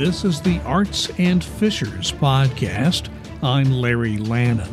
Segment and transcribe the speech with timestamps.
[0.00, 3.10] This is the Arts and Fishers podcast.
[3.42, 4.66] I'm Larry Lannon.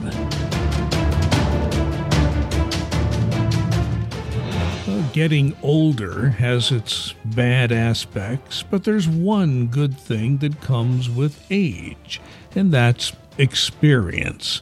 [5.12, 12.22] getting older has its bad aspects, but there's one good thing that comes with age,
[12.56, 14.62] and that's experience.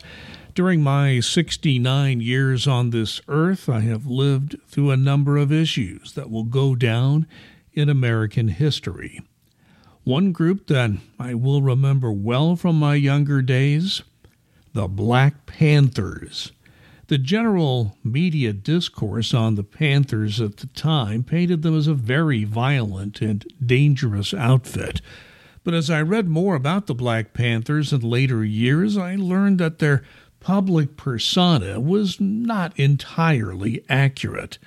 [0.55, 6.13] During my 69 years on this earth, I have lived through a number of issues
[6.13, 7.27] that will go down
[7.72, 9.22] in American history.
[10.05, 14.04] One group that I will remember well from my younger days
[14.72, 16.52] the Black Panthers.
[17.08, 22.44] The general media discourse on the Panthers at the time painted them as a very
[22.44, 25.02] violent and dangerous outfit.
[25.64, 29.80] But as I read more about the Black Panthers in later years, I learned that
[29.80, 30.03] their
[30.40, 34.59] public persona was not entirely accurate.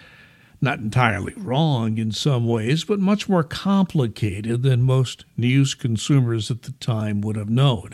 [0.61, 6.63] Not entirely wrong in some ways, but much more complicated than most news consumers at
[6.63, 7.91] the time would have known.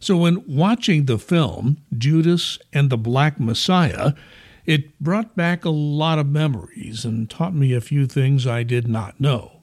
[0.00, 4.14] So, when watching the film, Judas and the Black Messiah,
[4.66, 8.88] it brought back a lot of memories and taught me a few things I did
[8.88, 9.60] not know.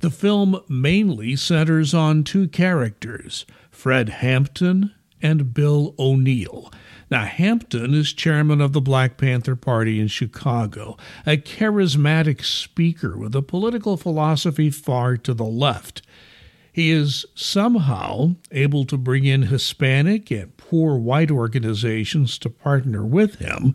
[0.00, 6.70] The film mainly centers on two characters, Fred Hampton and Bill O'Neal.
[7.10, 13.34] Now, Hampton is chairman of the Black Panther Party in Chicago, a charismatic speaker with
[13.34, 16.02] a political philosophy far to the left.
[16.70, 23.36] He is somehow able to bring in Hispanic and poor white organizations to partner with
[23.36, 23.74] him.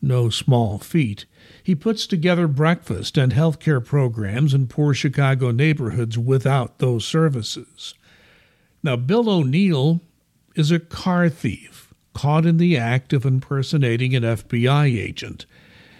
[0.00, 1.26] No small feat.
[1.62, 7.94] He puts together breakfast and health care programs in poor Chicago neighborhoods without those services.
[8.82, 10.00] Now, Bill O'Neal
[10.54, 15.46] is a car thief caught in the act of impersonating an FBI agent.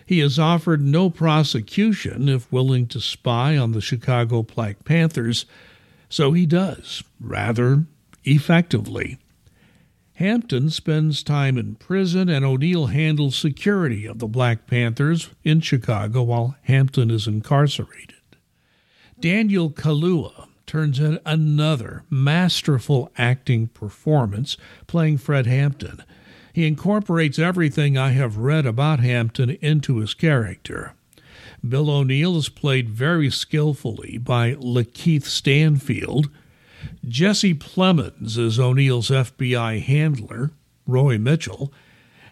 [0.04, 5.46] He is offered no prosecution if willing to spy on the Chicago Black Panthers
[6.10, 7.86] so he does, rather
[8.24, 9.16] effectively.
[10.14, 16.22] Hampton spends time in prison, and O'Neal handles security of the Black Panthers in Chicago
[16.24, 18.16] while Hampton is incarcerated.
[19.18, 26.00] Daniel Kaluuya turns in another masterful acting performance playing Fred Hampton.
[26.52, 30.94] He incorporates everything I have read about Hampton into his character.
[31.68, 36.30] Bill O'Neal is played very skillfully by Lakeith Stanfield.
[37.04, 40.52] Jesse Plemons is O'Neal's FBI handler,
[40.86, 41.72] Roy Mitchell,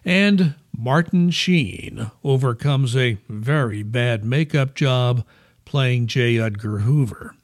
[0.05, 5.25] and Martin Sheen overcomes a very bad makeup job
[5.65, 6.39] playing J.
[6.39, 7.35] Edgar Hoover.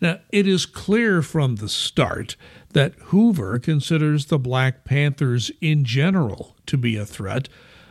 [0.00, 2.36] Now, it is clear from the start
[2.72, 7.48] that Hoover considers the Black Panthers in general to be a threat,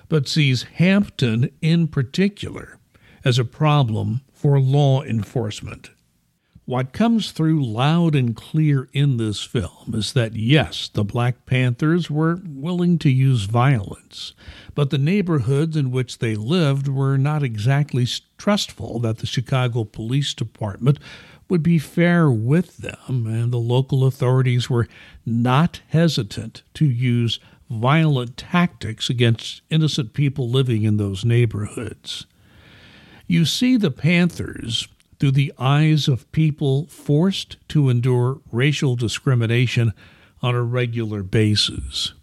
[0.08, 2.80] but sees Hampton in particular
[3.24, 5.92] as a problem for law enforcement.
[6.66, 12.12] What comes through loud and clear in this film is that yes, the Black Panthers
[12.12, 14.34] were willing to use violence,
[14.76, 18.06] but the neighborhoods in which they lived were not exactly
[18.38, 21.00] trustful that the Chicago Police Department
[21.50, 24.88] would be fair with them, and the local authorities were
[25.26, 27.40] not hesitant to use
[27.70, 32.26] violent tactics against innocent people living in those neighborhoods.
[33.28, 34.88] You see the Panthers
[35.20, 39.94] through the eyes of people forced to endure racial discrimination
[40.42, 42.14] on a regular basis.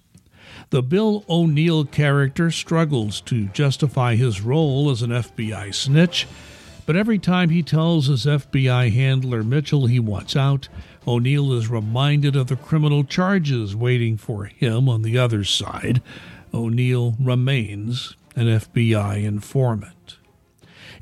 [0.70, 6.26] The Bill O'Neal character struggles to justify his role as an FBI snitch,
[6.86, 10.68] but every time he tells his FBI handler Mitchell he wants out,
[11.06, 16.00] O'Neal is reminded of the criminal charges waiting for him on the other side.
[16.54, 20.16] O'Neal remains an FBI informant.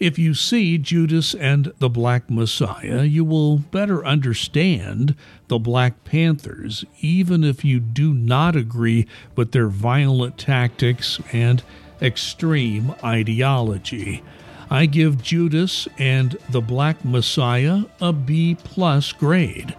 [0.01, 5.15] If you see Judas and the Black Messiah, you will better understand
[5.49, 9.07] the Black Panthers, even if you do not agree
[9.37, 11.63] with their violent tactics and
[12.03, 14.23] extreme ideology.
[14.71, 19.75] I give Judas and the Black Messiah a B plus grade.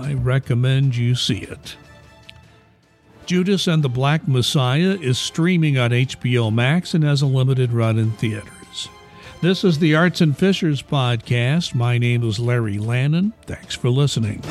[0.00, 1.76] I recommend you see it.
[3.26, 7.98] Judas and the Black Messiah is streaming on HBO Max and has a limited run
[7.98, 8.88] in theaters.
[9.42, 11.74] This is the Arts and Fishers podcast.
[11.74, 13.34] My name is Larry Lannon.
[13.46, 14.42] Thanks for listening.